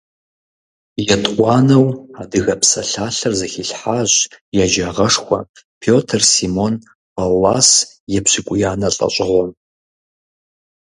[1.13, 1.85] ЕтӀуанэу
[2.21, 4.13] адыгэ псалъалъэр зэхилъхьащ
[4.63, 5.39] еджагъэшхуэ
[5.81, 6.73] Пётр Симон
[7.15, 7.69] Паллас
[8.17, 9.51] епщыкӀуиянэ лӀэщӀыгъуэм.